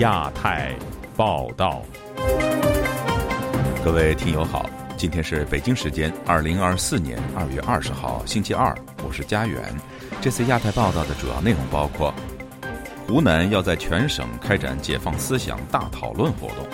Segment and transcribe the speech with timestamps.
[0.00, 0.74] 亚太
[1.14, 1.82] 报道，
[3.84, 4.64] 各位听友好，
[4.96, 8.74] 今天是北京时间二零二四年二月二十号星期二，
[9.06, 9.62] 我是家园。
[10.22, 12.14] 这次亚太报道的主要内容包括：
[13.06, 16.64] 湖南要在全省开展解放思想大讨论活动；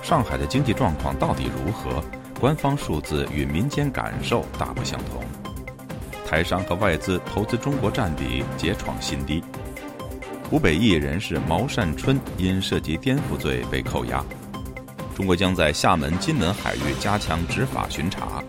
[0.00, 2.00] 上海的经济状况到底如何？
[2.38, 5.20] 官方数字与民间感受大不相同；
[6.24, 9.42] 台商和外资投资中国占比皆创新低。
[10.48, 14.24] 湖北艺人士毛善春因涉及颠覆罪被扣押。
[15.16, 18.40] 中国将在厦门、金门海域加强执法巡查。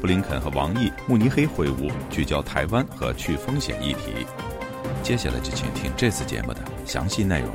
[0.00, 4.26] 布林肯和王毅慕尼黑会晤，聚焦台湾和去风险议题。
[5.00, 7.54] 接下来就请听这次节目的详细内容。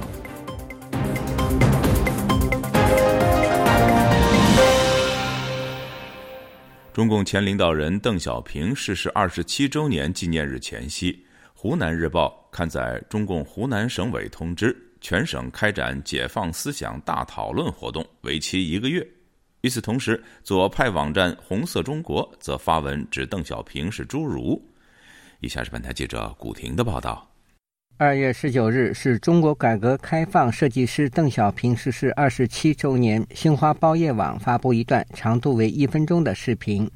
[6.93, 11.25] 中共前领导人邓小平逝世二十七周年纪念日前夕。
[11.59, 19.07] 湖南日报刊载中共湖南省委通知，全省开展解放思想大讨论活动，为期一个月。
[19.61, 24.59] 与此同时，左派网站“红色中国”则发文指邓小平是侏儒。
[25.39, 27.29] 以下是本台记者古婷的报道：
[27.97, 33.23] 二月十九日是中国改革开放设计师邓小平逝世二十七周年。
[33.35, 36.89] 新华报业网发布一段长度为一分钟的视频。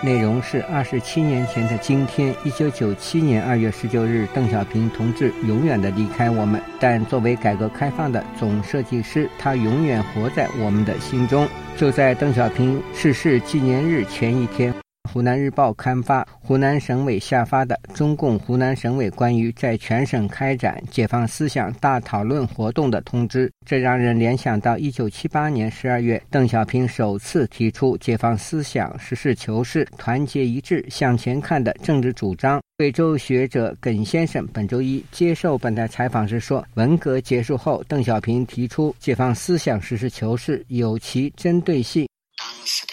[0.00, 6.62] 内容是二十七年前的今天，一九九七年二月十九日，邓小平同志永远的离开我们。
[6.78, 11.48] 但作为改革开放的总设计师，他永远活在我们的心中。
[11.76, 14.72] 就在邓小平逝世纪念日前一天。
[15.10, 32.60] 湖南日报刊发湖南省委下发的中共湖南省委关于在全省开展解放思想大讨论活动的通知，这让人联想到一九七八年十二月邓小平首次提出解放思想、实事求是、团结一致向前看的政治主张。
[32.76, 42.06] 贵州学者耿先生本周一接受本台采访时说：“文革结束后，邓小平提出解放思想、实事求是有其针对性。”
[42.36, 42.92] 当时的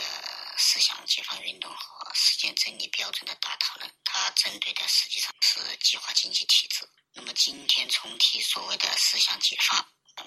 [0.57, 1.69] 思想解放运动。
[2.17, 6.87] 实践真理标准的大讨论，它针对的实际上是计划经济体制。
[7.13, 9.77] 那么今天重提所谓的思想解放，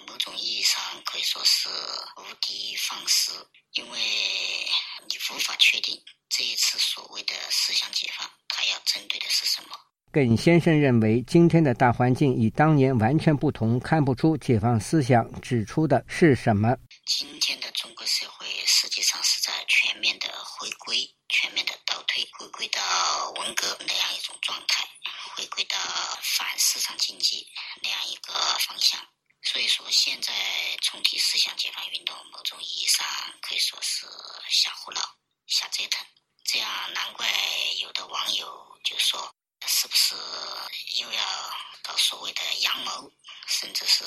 [0.07, 1.69] 某种意义上可以说是
[2.17, 3.31] 无的放矢，
[3.73, 3.99] 因为
[5.07, 5.95] 你无法确定
[6.31, 9.77] 这一次所谓的思想解放，它要针对的是什么。
[10.11, 16.75] 耿先生认为，今天的大环境与当年完全不同，看不出解放思想指出的是什么。
[17.05, 20.97] 今天的中国社会实际上是在全面的回归。
[21.29, 22.81] 全面的倒退，回归到
[23.33, 24.83] 文革那样一种状态，
[25.37, 25.77] 回归到
[26.23, 27.47] 反市场经济。
[29.91, 30.33] 现在
[30.83, 33.07] 重提思想解放运动，某种意义上
[33.41, 34.07] 可以说是
[34.51, 35.01] 瞎胡闹、
[35.47, 36.05] 瞎折腾。
[36.45, 37.27] 这样，难怪
[37.83, 38.47] 有的网友
[38.85, 39.21] 就说，
[39.67, 40.15] 是不是
[41.03, 41.21] 又要
[41.83, 43.11] 搞所谓的阳谋，
[43.47, 44.05] 甚至是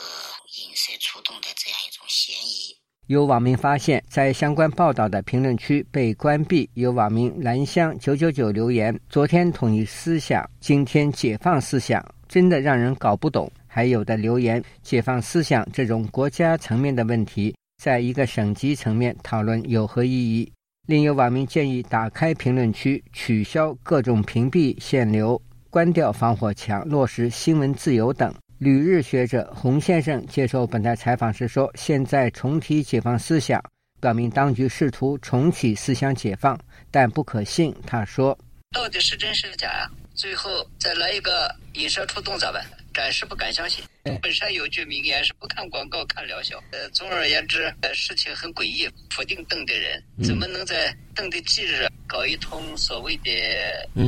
[0.60, 2.76] 引蛇出洞的这样一种嫌疑。
[3.08, 6.70] 有网民发现，在相关报道的评论区被关闭。
[6.76, 20.52] 有网民兰香九九九留言：“昨天统一思想，今天解放思想，真的让人搞不懂。”还有的留言：“解放思想这种国家层面的问题，在一个省级层面讨论有何意义？”
[20.88, 28.34] 另有网民建议打开评论区，取消各种屏蔽、限流，关掉防火墙，落实新闻自由等。
[28.58, 33.64] 旅日学者洪先生接受本台采访时说：“现在重提解放思想，
[34.02, 36.60] 表明当局试图重启思想解放，
[36.92, 38.38] 但不可信。”他说
[38.76, 39.90] ：“到底是真是假？
[40.14, 42.62] 最后再来一个引蛇出洞咋办？
[42.94, 43.84] 暂时不敢相信。
[44.22, 46.62] 本山有句名言是‘不看广告看疗效’。
[46.72, 48.90] 呃，总而言之，呃，事情很诡异。
[49.16, 53.32] 否定邓的人怎么能在邓的忌日搞一通所谓的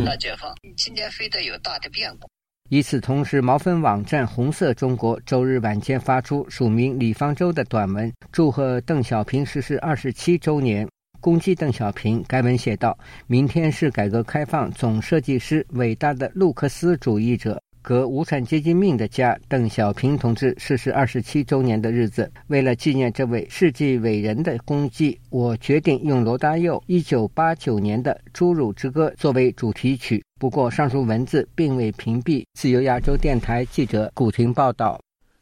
[0.05, 0.53] 大解放？
[0.75, 2.27] 今天非得有大的变故。”
[2.69, 10.87] 与此同时，毛分网站“红色中国”周日晚间发出署名李方舟的短文，祝贺邓小平逝世二十七周年，
[11.19, 12.23] 攻击邓小平。
[12.27, 30.23] 该文写道：“明天是改革开放总设计师、伟大的路克斯主义者。”革无产阶级命的家邓小平同志逝世二十七周年的日子，为了纪念这位世纪伟人的功绩，我决定用罗大佑一九八九年的《侏儒之歌》作为主题曲。
[30.39, 32.45] 不过，上述文字并未屏蔽。
[32.53, 34.99] 自由亚洲电台记者古婷报道：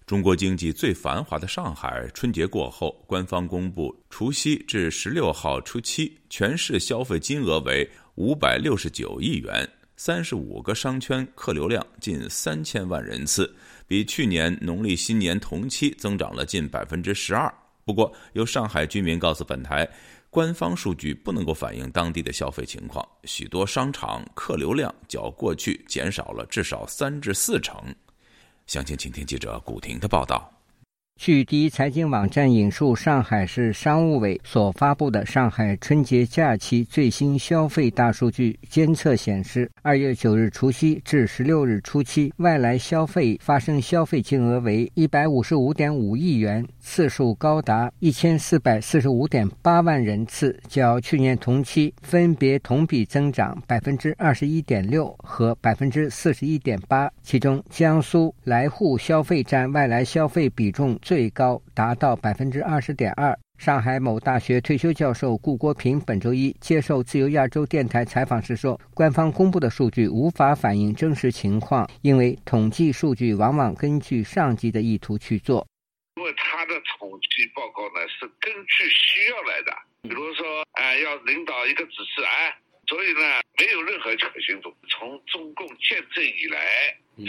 [0.07, 9.69] 中国经济最繁华的上海，春节过后，官方公布除夕至十六号初七全市消费金额为五百六十九亿元。
[10.03, 13.55] 三十五个商圈客流量近三千万人次，
[13.85, 17.53] 比去年农历新年同期增长了近百分之十二。
[17.85, 19.87] 不过，有上海居民告诉本台，
[20.31, 27.79] 官方数据不能够反映当地的消费情况，许多商场客流量较过去减少了至少三至四成。
[28.65, 30.51] 详情，请听记者古婷的报道。
[31.21, 57.07] 据第一财经网站引述上海市商务委所发布的上海春节假期最新消费大数据监测显示，二月九日除夕至十六日初期，外来消费发生消费金额为一百五十五点五亿元，次数高达一千四百四十五点八万人次，较去年同期分别同比增长百分之二十一点六和百分之四十一点八。
[57.21, 60.97] 其中，江苏来沪消费占外来消费比重。
[61.11, 63.37] 最高达到百分之二十点二。
[63.59, 75.67] 上海某大学退休教授顾国平本周一接受自由亚洲电台采访时说：“官方公布的数据无法反映真实情况，因为统计数据往往根据上级的意图去做。
[76.15, 82.55] 因为他的统计报告呢是根据需要来的，比如说，哎，要领导一个指示，哎，
[82.87, 83.19] 所以呢
[83.59, 84.73] 没有任何可信度。
[84.87, 86.57] 从中共建政以来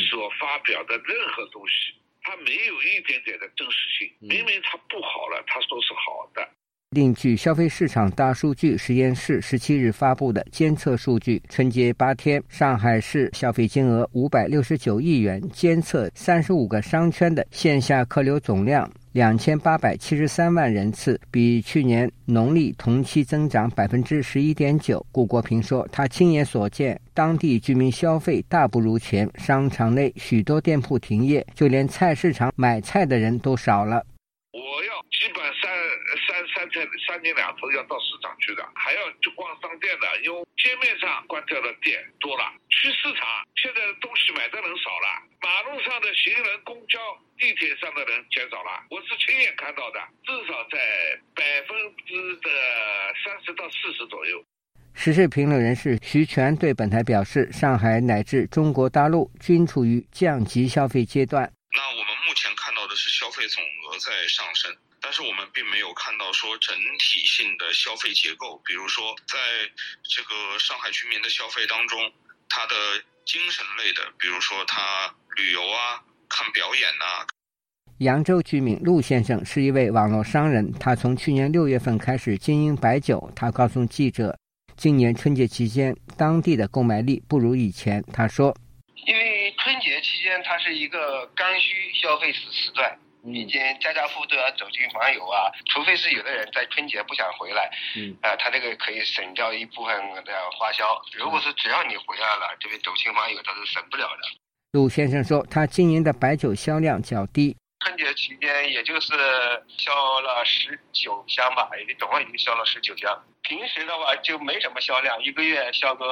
[0.08, 6.48] 所发表的任何东西。”它没有一点点的真实性，明明它不好了，他说是好的。
[6.90, 18.88] 另据消费市场大数据实验室十七日发布的监测数据，春节八天，上海市消费金额五百六十九亿元，监测三十五个商圈的线下客流总量。
[19.12, 25.04] 两千八百七十三万人次，比去年农历同期增长百分之十一点九。
[25.12, 34.02] 顾国平说，他亲眼所见，当地居民消费大不如前，商场内许多店铺停业，就连菜市场买菜的人都少了。
[36.62, 42.54] 我要基本三三三天三天两头要到市场去的，还要去逛商店的，因为街面上关掉的店多了。
[42.70, 43.26] 去市场
[43.56, 45.08] 现在东西买的人少了，
[45.42, 47.00] 马路上的行人、公交。
[47.38, 50.78] 地铁上的人减少了，我是亲眼看到的，至少在
[51.34, 51.76] 百分
[52.06, 52.48] 之的
[53.24, 54.44] 三十到四十左右。
[54.94, 61.52] 时事评论人士徐全对本台表示，上海乃至中国大陆均处于降级消费阶段。
[61.74, 64.70] 那我们目前看到的是消费总额在上升，
[65.02, 69.36] 但是我们并没有看到说整体性的消费结构，比如说在
[70.04, 72.10] 这个上海居民的消费当中，
[72.48, 72.74] 他的
[73.26, 76.02] 精神类的，比如说他旅游啊。
[76.34, 77.26] 看表演呐。
[77.98, 83.30] 扬州居民陆先生是一位网络商人，他从去年六月份开始经营白酒。
[83.36, 84.34] 他告诉记者，
[84.74, 88.02] 今年春节期间当地的购买力不如以前。
[88.14, 88.56] 他说
[89.06, 101.00] ：“因为春节期间它是一个刚需消费时时段，已经家家户户都要走亲访友啊，除非是有的人在春节不想回来，嗯，啊，他这个可以省掉一部分的花销。
[101.16, 104.38] 如果是只要你回来了，这边走亲访友他是省不了的。”
[104.72, 107.56] 陆先生说，他经营的白酒销量较低。
[107.82, 109.12] 春节期间，也就是
[109.68, 113.10] 销了十九箱吧，也总共已经销了十九箱。
[113.42, 116.04] 平时的话就没什么销量，一个月销个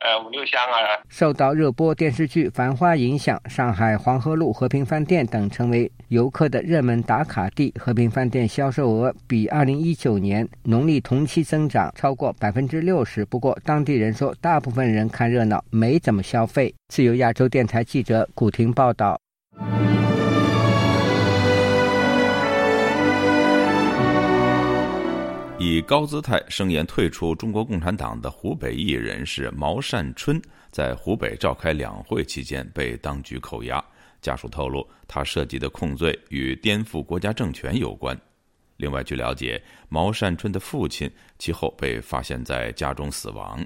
[0.00, 1.00] 呃五六箱啊。
[1.08, 7.72] 受到热播电视剧《繁花》影响，上海黄河路和平饭店等成为游客的热门打卡地。
[7.80, 13.24] 和平饭店销售额比二零一九年农历同期增长超过百分之六十。
[13.24, 16.74] 不过，当地人说，大部分人看热闹，没怎么消费。
[16.88, 19.18] 自由亚洲电台记者古婷报道。
[25.70, 33.82] 以高姿态声言退出中国共产党的湖北艺人士毛善春，在湖北召开两会期间被当局扣押。
[34.20, 38.20] 家属透露，他涉及的控罪与颠覆国家政权有关。
[38.78, 43.64] 另外，据了解，毛善春的父亲其后被发现在家中死亡。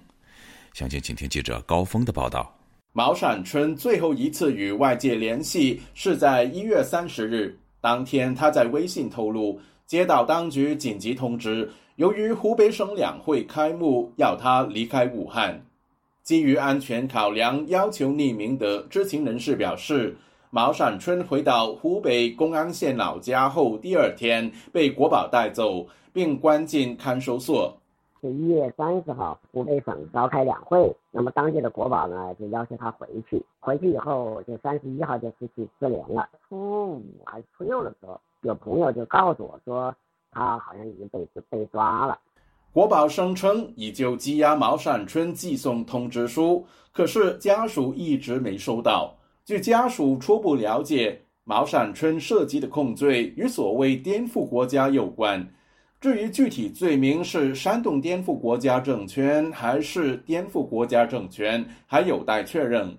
[0.74, 2.54] 详情，请听记者高峰的报道。
[2.92, 11.66] 毛善春最后一次与外界联系是在一月三十日，当天他在微信透露接到当局紧急通知。
[11.96, 15.62] 由于湖北省两会开幕，要他离开武汉，
[16.24, 20.16] 基于安全考量，要求匿名的知情人士表示，
[20.50, 27.72] 毛善春回到湖北公安县老家后，第二天被国保带走，并关进看守所。
[28.20, 36.28] 是一月三十号，湖北省召开两会，那么当地的国保呢就要求他回去，回去以后就三十一号就失去失联了。
[36.48, 39.94] 初五还是初六的时候，有朋友就告诉我说。
[40.34, 42.18] 他好像已经被被抓了。
[42.72, 49.16] 国宝声称已就羁押毛善春寄送通知书，可是家属一直没收到。
[49.44, 55.46] 据家属初步了解，毛善春涉及的控罪与所谓颠覆国家有关。
[56.00, 62.98] 至于具体罪名是煽动颠覆国家政权还是颠覆国家政权，还有待确认。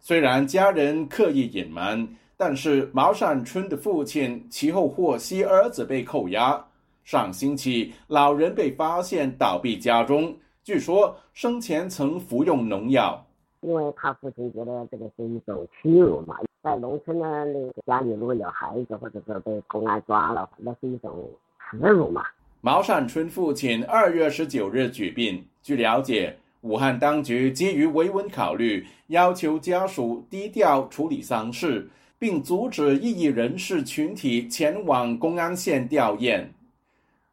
[0.00, 2.08] 虽然家人刻意隐瞒。
[2.44, 6.60] 但是毛善春的父亲其后获悉儿子被扣押。
[7.04, 10.34] 上星期，老人被发现倒闭家中，
[10.64, 13.24] 据说生前曾服用农药。
[13.60, 16.34] 因为他父亲觉得这个是一种屈辱嘛。
[16.64, 21.30] 在农村呢，那个家里如果有孩子，或者是被公安抓了，那是一种
[21.70, 22.24] 耻辱嘛。
[22.60, 25.46] 毛善春父亲二月十九日举病。
[25.62, 31.88] 据了解，武汉当局基于维稳考虑，要求家属低调处理丧事，
[32.22, 36.44] 并阻止异议人士群体前往公安县吊唁。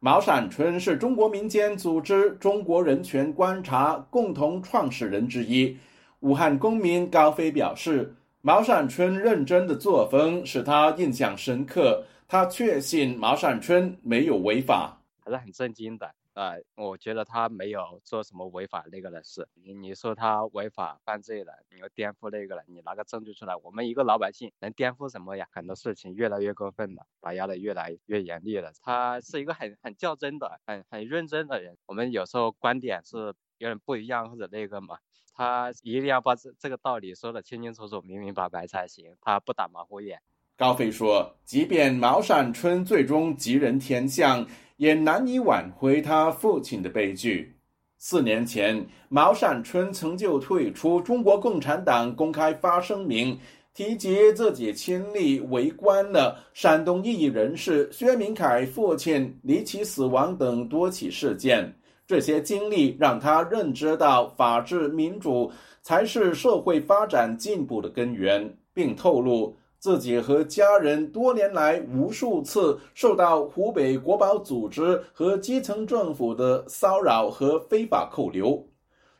[0.00, 5.76] 毛善春是中国民间组织“中国人权观察”共同创始人之一。
[6.18, 8.16] 武汉公民高飞表示。
[8.42, 16.10] 毛善春认真的作风使他印象深刻，他确信毛善春没有违法，还是很震惊的。
[16.40, 19.46] 啊，我觉得他没有做什么违法那个的事。
[19.52, 25.46] 你你说他违法犯罪了，你要颠覆那个了，你拿个证据出来，我们一个老百姓能颠覆什么呀？
[25.52, 28.72] 很多事情越来越过分了，打压的越来越严厉了。
[28.82, 31.76] 他是一个很很较真的、很很认真的人。
[31.84, 33.18] 我们有时候观点是
[33.58, 34.96] 有点不一样或者那个嘛。
[35.34, 40.22] 他一定要把这这个道理说得清清楚楚、明明白白才行，他不打马虎眼。
[40.60, 47.56] 高飞说：“即便毛善春最终吉人天相，也难以挽回他父亲的悲剧。
[47.96, 53.38] 四年前，毛善春曾就退出中国共产党公开发声明，
[53.72, 61.74] 提及自己亲历围观了山东异议人士薛明凯父亲离奇死亡等多起事件。”
[62.06, 65.50] 这些经历让他认知到，法治民主
[65.80, 78.62] 才是社会发展进步的根源，并透露自己和家人多年来无数次受到湖北国保组织和基层政府的骚扰和非法扣留。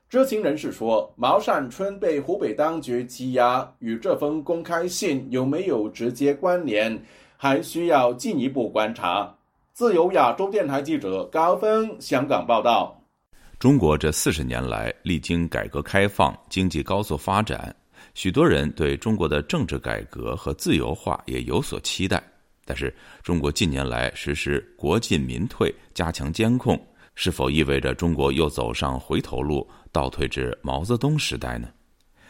[0.07, 7.01] 知情人士说，毛善春被湖北当局羁押，与这封公开信有没有直接关联，
[7.39, 9.35] 还需要进一步观察。
[9.73, 13.01] 自由亚洲电台记者高峰香港报道：
[13.59, 17.75] 中国这四十年来历经改革开放，经济高速发展，
[18.23, 22.23] 许多人对中国的政治改革和自由化也有所期待。
[22.67, 26.79] 但是，中国近年来实施国进民退，加强监控，
[27.15, 31.67] 是否意味着中国又走上回头路，倒退至毛泽东时代呢？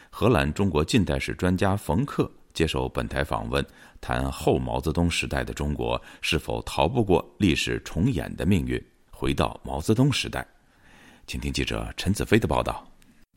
[0.09, 2.31] 荷兰中国近代史专家冯克。
[2.53, 3.61] 接受本台访问，
[3.99, 10.47] 谈后毛泽东时代的中国是否逃不过历史重演的命运，回到毛泽东时代。
[11.27, 12.90] 请听记者陈子飞的报道。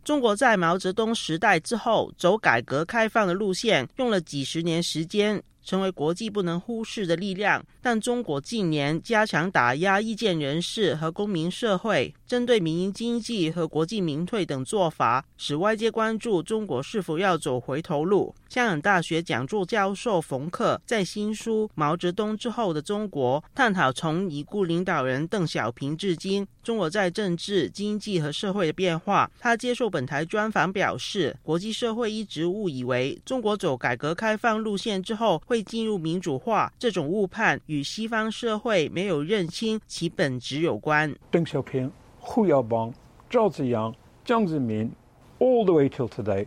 [0.04, 5.42] 中国在毛泽东时代之后走改革开放的路线，用了几十年时间。
[5.64, 18.34] 成为国际不能忽视的力量，但中国近年加强打压意见人士和公民社会，针对民营经济和国际民退等做法，使外界关注中国是否要走回头路。
[18.54, 29.28] 香港大学讲座教授冯克在新书《毛泽东之后的中国》探讨从已故领导人邓小平至今，中国在政治、经济和社会的变化。
[29.40, 35.42] 他接受本台专访表示，国际社会一直误以为中国走改革开放路线之后。
[35.46, 41.12] 会进入民主化，这种误判与西方社会没有认清其本质有关。
[41.28, 42.94] 邓小平、胡耀邦、
[43.28, 43.92] 赵紫阳、
[44.24, 44.88] 江泽民
[45.40, 46.46] ，all the way till today。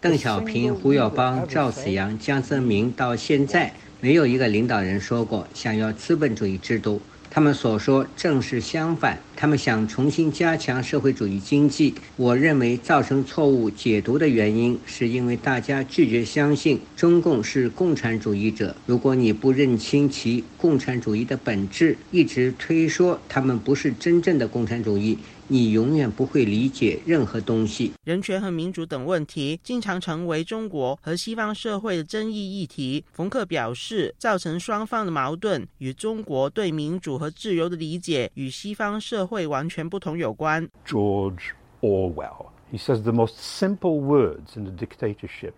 [0.00, 7.02] 邓小平、胡耀邦、赵紫阳、江泽民到现在没有一个领导人说过想要资本主义制度。
[7.30, 11.94] 他们所说正是相反，他们想重新加强社会主义经济。
[12.16, 18.74] 我认为造成错误解读的原因，是因为大家拒绝相信中共是共产主义者。
[18.86, 25.18] 如果你不认清其共产主义的本质，一直推说他们不是真正的共产主义。
[25.48, 27.92] 你永远不会理解任何东西。
[28.02, 33.04] 人权和民主等问题经常成为中国和西方社会的争议议题。
[33.12, 40.69] 冯克表示，造成双方的矛盾与中国对民主和自由的理解与西方社 会完全不同有关。
[40.85, 45.55] George Orwell, he says the most simple words in a dictatorship.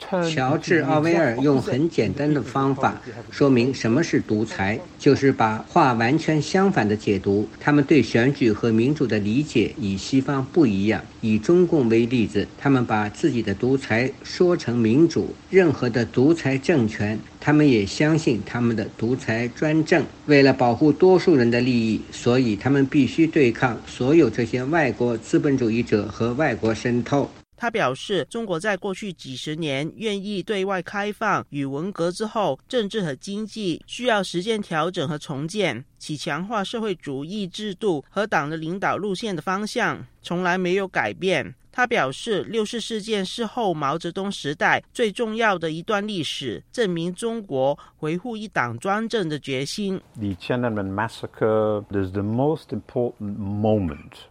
[0.00, 7.48] 乔治·奥威尔用很简单的方法 说明什么是独裁，就是把话完全相反的解读。
[7.58, 11.02] 他们对选举和民主的理解与西方不一样。
[11.22, 15.34] 以中共为例子，他们把自己的独裁说成民主。
[15.50, 20.02] 任何的独裁政权，他们也相信他们的独裁专政。
[20.26, 27.30] 为了保护多数人的利益，所以他们必须对抗所有这些外国资本主义者和外国渗透。
[27.60, 41.54] 他表示，中国在过去几十年愿意对外开放，与文革之后政治和经济需要实践调整和重建，其强化社会主义制度和党的领导路线的方向从来没有改变。
[41.70, 50.00] 他表示，六四事件是后毛泽东时代最重要的一段历史，证明中国维护一党专政的决心。
[50.14, 54.29] The Tiananmen massacre is the most important moment.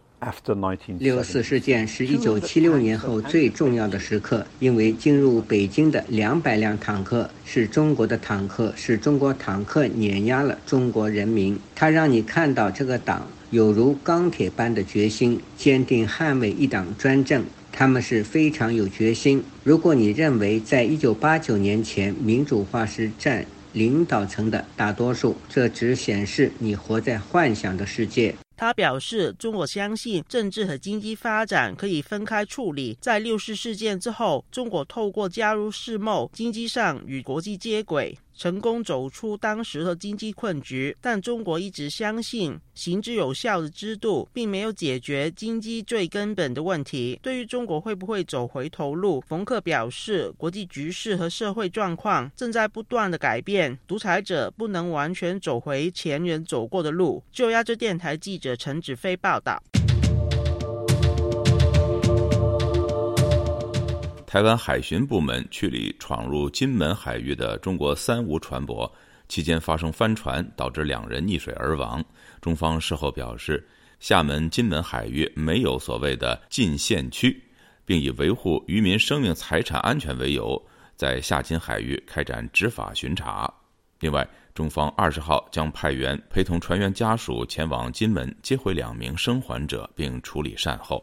[0.98, 11.58] 六四事件是一九七六年后最重要的时刻，因为进入北京的两百辆坦克是中国的坦克，是中国坦克碾压了中国人民。
[11.74, 17.44] 它让你看到这个党有如钢铁般的决心，坚定捍卫一党专政。
[17.72, 19.42] 他们是非常有决心。
[19.64, 28.34] 如果你认为在一九八九年前民主化是占领导层的大多数，这只显示你活在幻想的世界。
[28.60, 32.94] 他表示，中国相信政治和经济发展可以分开处理。
[33.00, 38.18] 在六四事件之后，中国透过加入世贸，经济上与国际接轨。
[38.32, 47.20] 成功走出当时的经济困局，但中国一直相信行之有效的制度并没有解决经济最根本的问题。
[47.20, 57.22] 对于中国会不会走回头路，冯克表示，国际局势和社会状况正在不断的改变，独裁者不能完全走回前人走过的路。
[57.30, 59.62] 就亚洲电台记者陈子飞报道。
[64.26, 68.88] 台湾海巡部门驱离闯入金门海域的中国三无船舶，
[69.28, 72.04] 期间发生翻船，导致两人溺水而亡。
[72.40, 73.66] 中方事后表示，
[73.98, 77.42] 厦门、金门海域没有所谓的禁限区，
[77.84, 80.60] 并以维护渔民生命财产安全为由，
[80.94, 83.52] 在厦金海域开展执法巡查。
[83.98, 84.24] 另外，
[84.60, 91.02] 中方二十号将派员陪同船员家属前往金门接回两名生还者，并处理善后。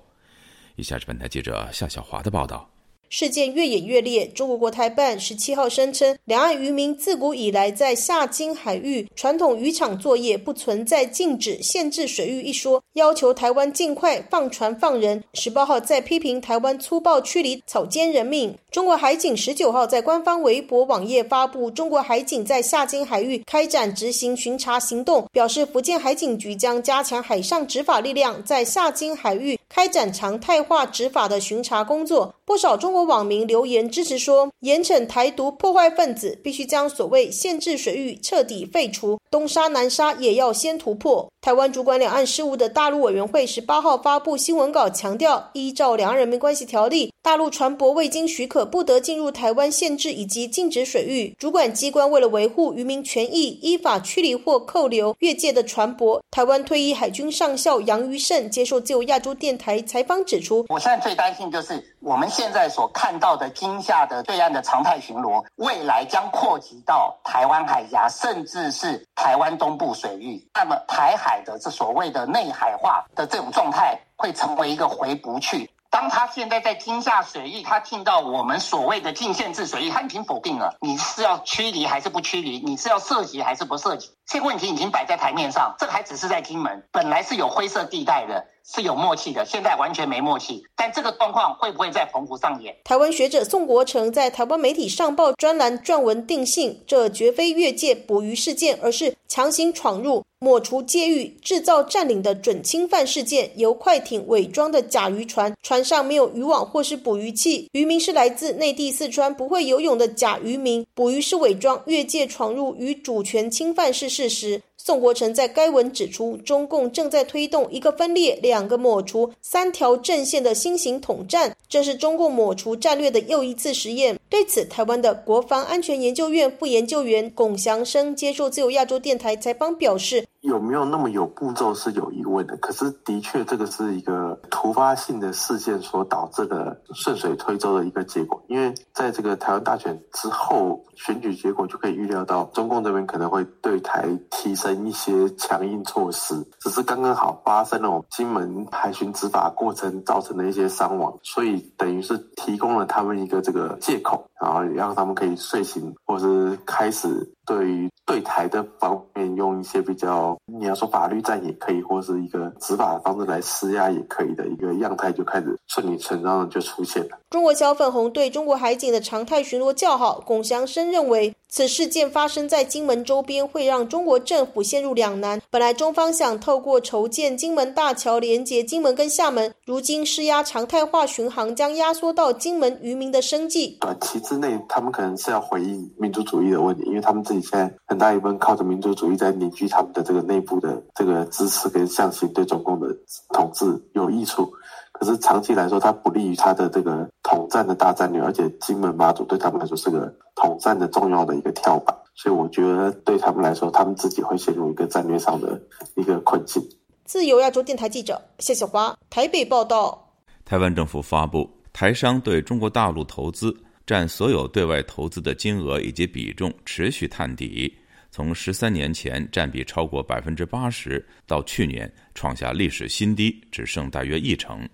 [0.76, 2.70] 以下是本台记者夏小华的报道。
[3.10, 4.28] 事件越演越烈。
[4.28, 15.24] 中国国台办十七号声称，两岸渔民自古以来在下金海域传统渔场作业，不存在禁止、限制水域一说，要求台湾尽快放船放人。
[15.34, 18.56] 十八号在批评台湾粗暴驱离草菅人命。
[18.70, 32.36] 中国海警十九号在官方微博网页发布，中国海警在下金海域开展执行巡查行动，表示福建海警局将加强海上执法力量，在下金海域开展常态化执法的巡查工作。
[32.48, 41.30] 不少中国网民留言支持说，严惩台独破坏分子，必须将所谓限制水域彻底废除，东沙南沙也要先突破。
[41.42, 51.36] 台湾主管两岸事务的大陆委员会十八号发布新闻稿，强调依照《两岸人民关系条例》，大陆船舶未经许可不得进入台湾限制以及禁止水域。
[51.38, 56.22] 主管机关为了维护渔民权益，依法驱离或扣留越界的船舶。
[56.32, 70.42] 台湾退役海军上校杨于胜接受自由亚洲电台采访指出：“我现在最担心就是我们。”现在所看到的金厦的对岸的常态巡逻，未来将扩及到台湾海峡，甚至是台湾东部水域。
[70.54, 75.70] 那么台海的这所谓的内海化的这种状态，会成为一个回不去。
[75.98, 80.78] 当他现在在金厦水域，他听到我们所谓的禁限制水域，他已经否定了。
[80.80, 82.60] 你是要驱离还是不驱离？
[82.60, 84.12] 你是要涉及还是不涉及？
[84.28, 88.46] 这个问题已经摆在台面上，这还只是在金门，本来是有灰色地带的。
[88.76, 90.64] 是有默契的，现在完全没默契。
[90.76, 92.76] 但这个状况会不会在澎湖上演？
[92.84, 103.50] 台湾学者宋国成在台湾媒体上报专栏撰文定性，这绝非越界捕鱼事件，而是强行闯入、抹除界域、制造占领的准侵犯事件。
[103.56, 114.62] 由快艇伪装的假渔船，船上没有渔网或是捕鱼器，渔民是来自内地四川不会游泳的假渔民，捕鱼是伪装，越界闯入与主权侵犯是事实。
[114.88, 124.18] 宋国成在该文指出，中共正在推动一个分裂、两个抹除、三条阵线的新型统战，这是中共抹除战略的又一次实验。
[124.30, 130.26] 对此，台湾的国防安全研究院副研究员龚祥生接受自由亚洲电台采访表示。
[130.48, 138.42] 有没有那么有步骤是有疑问的，可是的确这个是一个突发性的事件所导致的顺水推舟的一个结果。
[138.48, 160.38] 因为在这个台湾大选之后，选举结果就可以预料到中共这边可能会对台提升一些强硬措施，只是刚刚好发生了金门海巡执法过程造成的一些伤亡，所以等于是提供了他们一个这个借口，然后让他们可以睡醒，或是开始对于对台的方面用一些比较。
[160.46, 167.18] 你要说法律战也可以，或是一个执法的方式来施压也可以的一个样态，就开始顺理成章的就出现了。
[167.30, 171.34] 中国小粉红对中国海警的常态巡逻叫好，龚祥生认为。
[171.50, 175.42] 此事件发生在金门周边，会让中国政府陷入两难。
[175.50, 183.78] 本来中方想透过筹建金门大桥连接金门跟厦门，如今施压常态化巡航，将压缩到金门渔民的生计。
[183.80, 192.88] 短期之内，他们可能是要回应民族主义的问题，因为他们自己现在很大一部分靠着民族主义在凝聚他们的这个内部的这个支持跟向心，对中共的
[193.34, 194.52] 统治有益处。
[194.92, 205.62] 可是长期来说，它不利于它的这个统战的大战略，而且金门马祖对他们来说是个统战的重要的一个跳板，所以我觉得对他们来说，他们自己会陷入一个战略上的
[205.96, 206.64] 一个困境。
[207.04, 210.10] 自由亚洲电台记者谢小华台北报道。
[210.46, 213.54] 台湾政府发布，台商对中国大陆投资
[213.86, 217.74] 占所有对外投资的金额以及比重持续探底，
[218.10, 224.66] 从十三年前占比超过百分之八十，到去年创下历史新低，只剩大约一成。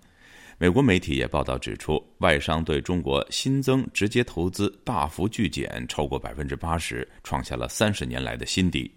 [0.56, 8.88] 美国媒体也报道指出，外商对中国新增直接投资大幅巨减，超过百分之八十，创下了三十年来的新低。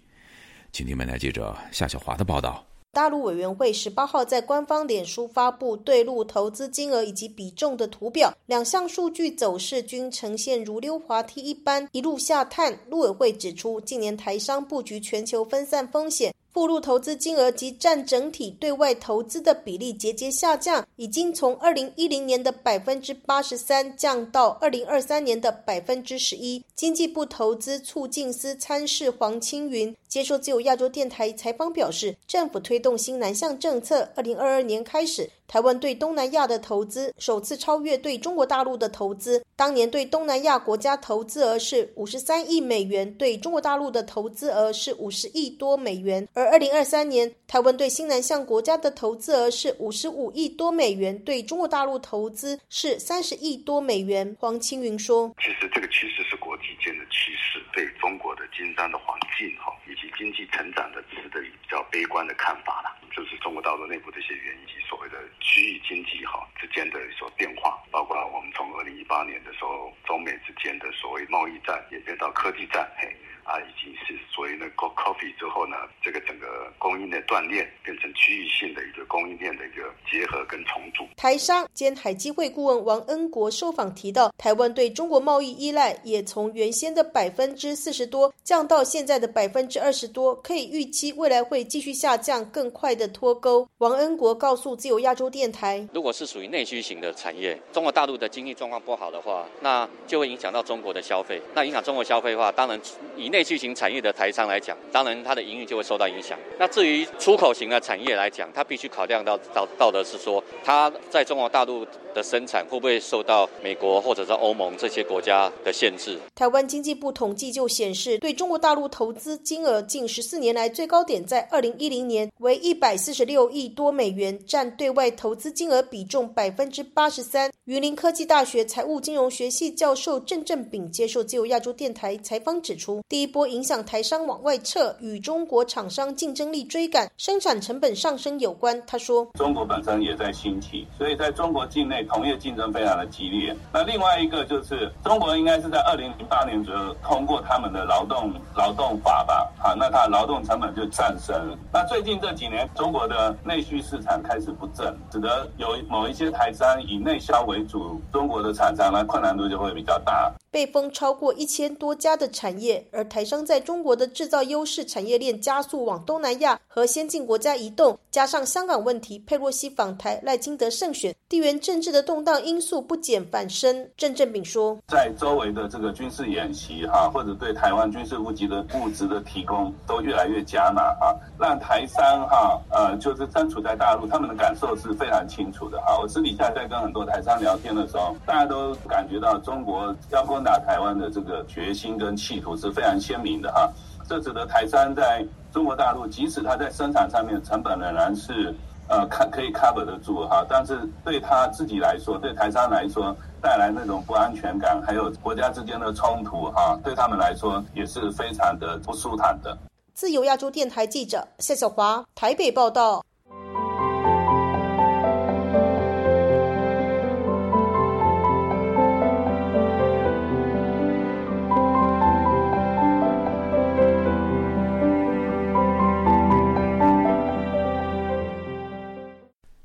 [0.70, 2.64] 请听本台记者夏小华的报道。
[2.92, 12.78] 大陆委员会十八号在官方脸书发布对陆投资金额以及比重的图表，两项数据走势均呈现如溜滑梯一般一路下探。
[12.88, 16.32] 陆委会指出，近年台商布局全球分散风险。
[16.58, 26.64] 附录投资金额及占整体对外投资的比例节节下降，已经从二零一零年的百分之八十三降到二零二三年的百分之十一。
[26.74, 35.30] 经济部投资促进司参事黄青云接受自由亚洲电台采访表示，政府推动新南向政策，二零二二年开始。
[35.46, 39.42] 台湾对东南亚的投资首次超越对中国大陆的投资。
[39.56, 46.28] 当年对东南亚国家投资额是五十三亿美元，对中国大陆的投资额是五十亿多美元。
[46.34, 54.36] 而二零二三年，台湾对新南向国家的投资额是五十五亿多美元，对中国大陆投资是三十亿多美元。
[54.38, 73.14] 黄青云说：“其实这个趋势是国际间的趋势，对中国的经商的环境哈，及经济成长的持的比较悲观的看法了。”就是中国大陆内部的一些原因，以及所谓的区域经济哈之间的所变化，包括我们从二零一八年的时候，中美之间的所谓贸易战演变到科技战，嘿。
[73.48, 74.68] 啊，已经是所谓的
[75.08, 81.04] coffee 之后呢，这个整个供应链断裂变成区域性的一个供应链的一个结合跟重组。
[81.16, 93.66] 台商兼海基会顾问王恩国受访提到，台湾对中国贸易依赖也从原先的百分之四十多降到现在的百分之二十多，可以预期未来会继续下降，更快的脱钩。
[93.78, 101.40] 王恩国告诉自由亚洲电台，如果是属于内需型的产业，中国大陆的经济状况不好的话，那就会影响到中国的消费。
[101.54, 102.78] 那影响中国消费的话，当然
[103.16, 106.36] 以内内需型产业的台商来讲，当然它的营运就会受到影响。
[106.58, 116.18] 那至于出口型的产业来讲，它必须考量到到到的是说，它在中国大陆的生产会不会受到美国或者是欧盟这些国家的限制？
[116.34, 127.52] 台湾经济部统计就显示，对中国大陆投资金额近十四年来最高点在二零一零年为一百四十六亿多美元，占对外投资金额比重百分之八十三。
[127.66, 138.80] 榆林科技大学财务金融学系教授郑正炳接受自由亚洲电台采访指出，第一波影响台商往外撤，与中国厂商竞争力追赶、生产成本上升有关。
[138.86, 143.54] 他说：“中国本身也在兴起，所以在中国境内同业竞争非常的激烈。
[143.72, 149.50] 那另外一个就是中国应该是在二零零八年左右通过他们的劳动劳动法吧？
[149.58, 151.56] 好，那它劳动成本就上升。
[151.72, 173.88] 那最近这几年，中国的内需市场开始不振，使得有某一些台商以内销为主，中国的厂商呢困难度就会比较大。”被封超过一千多家的产业，而台商在中国的制造优势产业链加速往东南亚和先进国家移动，加上香港问题，佩洛西访台、赖清德胜选，地缘政治的动荡因素不减反升。
[173.96, 185.98] 郑正炳说，在周围的这个军事演习哈，或者对台湾军事物资的物资的提供都越来越加码啊，让台商哈呃就是身处在大陆，他们的感受是非常清楚的哈。
[186.00, 193.70] 我私底下在跟很多台商聊天的时候，大家都感觉到中国要攻打台湾的这个决心跟企图是非常鲜明的哈，
[194.08, 198.54] 这使得台商在中国大陆，即使它在生产上面成本仍然是
[198.88, 209.56] 呃看可以 cover 得住哈，但是对他自己来说，对台商来说带来那种不安全感，还有国家之间的冲突哈，对他们来说也是非常的不舒坦的。
[209.92, 213.04] 自由亚洲电台记者夏小华台北报道。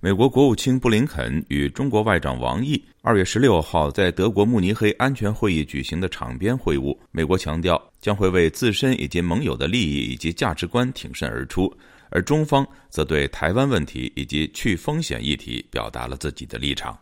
[0.04, 6.94] 美国国务卿布林肯与中国外长王毅二月十六号在德国慕尼黑安全会议举行的场边会晤。
[7.12, 11.74] 美国强调将会为自身以及盟友的利益以及价值观挺身而出，
[12.10, 17.00] 而中方则对台湾问题以及去风险议题表达了自己的立场。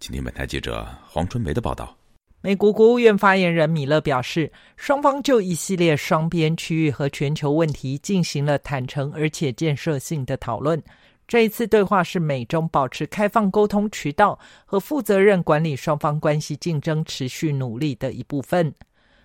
[0.00, 1.96] 今天，本台记者黄春梅的报道。
[2.40, 10.82] 美国国务院发言人米勒表示，双方就一系列双边、区域和全球问题进行了坦诚而且建设性的讨论。
[11.28, 18.72] 这一次对话是美中保持开放沟通渠道和负责任管理双方关系竞争持续努力的一部分。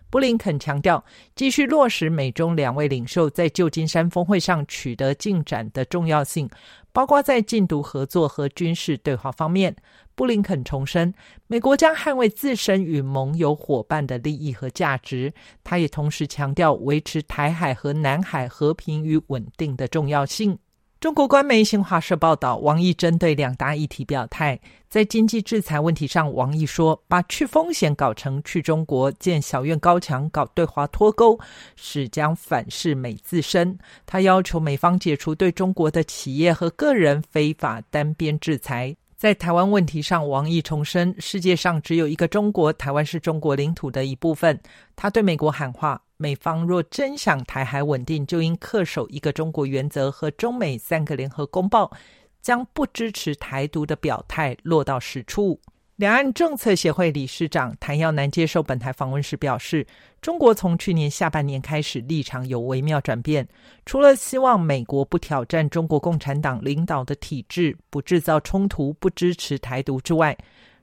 [0.10, 1.02] 布林肯强调，
[1.36, 6.50] 继续落实美中两位领袖在旧金山峰会上取得进展的重要性，
[6.92, 9.74] 包括在禁毒合作和军事对话方面。
[10.14, 11.14] 布林肯重申，
[11.48, 15.34] 美国将捍卫自身与盟友伙伴的利益和价值。
[15.64, 20.60] 他也同时强调维持台海和南海和平与稳定的重要性。
[21.02, 24.60] 中国官媒新华社报道，王毅针对两大议题表态。
[24.88, 31.40] 在经济制裁问题上，王毅说：“把去风险搞成去中国，建小院高墙，搞对华脱钩，
[31.76, 38.96] 是将反噬美自身。”他要求美方解除对中国的企业和个人非法单边制裁。
[39.18, 44.60] 在台湾问题上，王毅重申：“世界上只有一个中国，台湾是中国领土的一部分。”
[44.96, 46.00] 他对美国喊话。
[46.22, 51.92] 美方若真想台海稳定，就应恪守一个中国原则和中美三个联合公报，
[52.44, 55.60] 将不支持台独的表态落到实处。
[55.96, 59.86] 两岸政策协会理事长谭耀南接受本台访问时表示，
[60.22, 63.48] 中国从去年下半年开始立场有微妙转变，
[63.86, 70.38] 除了希望美国不挑战中国共产党领导的体制，不制造冲突，不支持台独之外。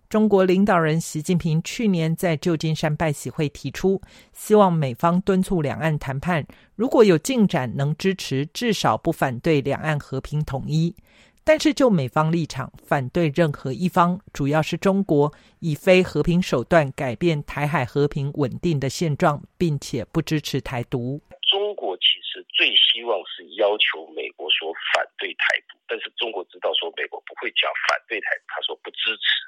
[0.09, 4.01] 中国领导人习近平去年在旧金山拜喜会提出，
[4.33, 10.97] 希望美方敦促两岸谈判，如果有进展，能支持，至少不反对两岸和平统一。
[11.45, 21.21] 但是就美方立场，反对任何一方，主要是中国以非和平手段改变台海和平稳定的现状，并且不支持台独。
[21.51, 29.45] 中国其实最希望是要求美国说反对台独，但是中国知道说美国不会讲反对台独，他说不支持。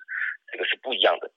[0.53, 1.31] 这个是不一样的。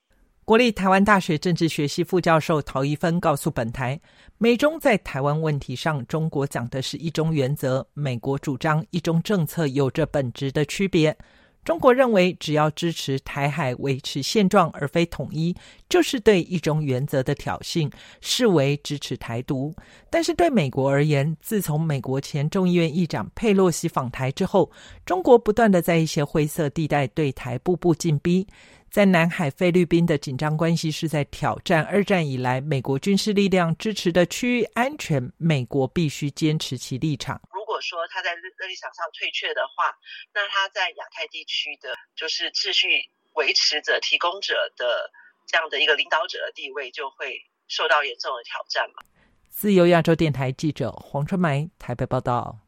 [0.45, 3.97] 国立台湾大学政治学系副教授陶一芬告诉本台，
[4.37, 11.15] 美中在台湾问题上，中国讲的是一中原则，美国主张一中政策，有着本质的区别。
[11.63, 15.55] 中国认为，只要支持台海维持现状而非统一，
[15.87, 19.73] 就是对一中原则的挑衅，视为支持台独。
[20.09, 24.69] 但是对美国而言，自从美国前众议院议长佩洛西访台之后，
[25.05, 28.45] 中国不断的在一些灰色地带对台步步进逼。
[28.93, 35.19] 在南海，菲律宾的紧张关系是在挑战二战以来美国军事力量支持的区域安全。
[35.39, 37.41] 美国必须坚持其立场。
[37.51, 39.89] 如果说他在立场上退却的话，
[40.31, 42.85] 那他在亚太地区的就是秩序
[43.33, 45.09] 维持者、提供者的
[45.47, 47.33] 这样的一个领导者的地位就会
[47.67, 49.01] 受到严重的挑战嘛？
[49.49, 52.59] 自由亚洲电台记者黄春梅台北报道。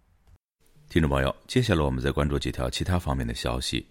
[0.90, 3.86] 听众朋友，接下来我们再关注几条其他方面的消息。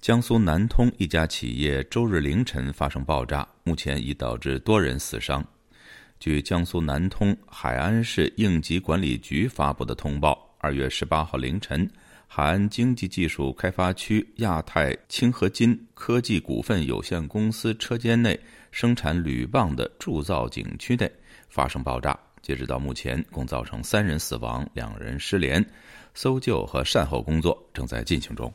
[0.00, 5.44] 江苏南通一家企业周日凌晨发生爆炸，目前已导致多人死伤。
[6.20, 11.90] 据江苏南通海安市应急管理局发布的通报，二月十八号凌晨，
[12.28, 18.38] 海安经济技术开发区亚太氢合金科技股份有限公司车间内
[18.70, 21.10] 生产铝棒的铸造景区内
[21.48, 22.16] 发生爆炸。
[22.42, 25.64] 截止到目前，共造成三人死亡，两人失联，
[26.14, 28.52] 搜救和善后工作正在进行中。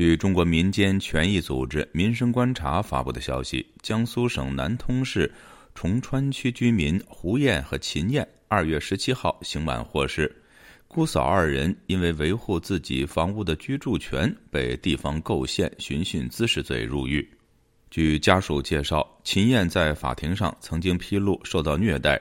[0.00, 5.30] 据中国民间权益组织“民生观察”发布的消息，江苏省南通市
[5.74, 10.34] 崇川区居民胡艳和秦艳二月十七号刑满获释，
[10.88, 17.30] 姑嫂二人因为维护自己房屋的居住权，被地方构陷寻衅滋事罪入狱。
[17.90, 22.18] 据家属介绍，秦艳在法庭上曾经披露受到虐待，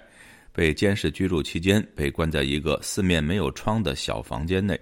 [0.51, 4.77] 被监视居住期间被关在一个四面没有窗的小房间内。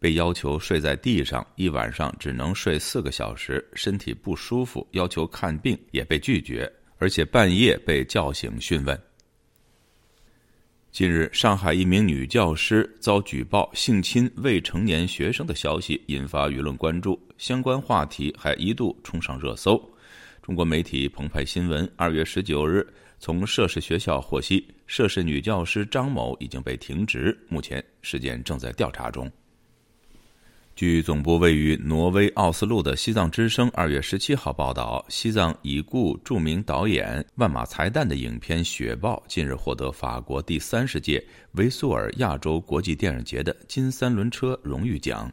[0.00, 8.98] 被要求睡在地上，一晚上只能睡四个小时，身体不舒服，要求看病也被拒绝，而且半夜被叫醒讯问。
[10.90, 19.78] 近日，上海一名女教师遭举报性侵未成年学生的消息引发舆论关注，相关话题还一度冲上热搜。
[20.42, 22.84] 中国媒体澎湃新闻二月十九日
[23.18, 29.30] 从涉事学校获悉，涉事女教师张某已经被停职，目前事件正在调查中。
[30.80, 45.30] 据总部位于挪威奥斯陆的西藏之声二月十七号报道，西藏已故著名导演万马才旦的影片《雪豹》近日获得法国第三十届维苏尔亚洲国际电影节的金三轮车荣誉奖。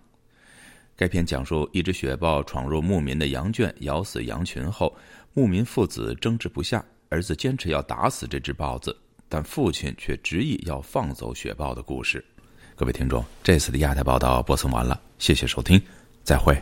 [0.98, 4.94] 该片讲述一只雪豹闯入牧民的羊圈，咬死羊群后，
[5.34, 8.94] 牧民父子争执不下，儿子坚持要打死这只豹子，
[9.30, 12.22] 但父亲却执意要放走雪豹的故事。
[12.76, 15.82] 各位听众，这次的亚太报道播送完了，谢谢收听，
[16.24, 16.62] 再会。